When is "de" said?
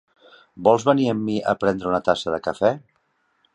2.37-2.43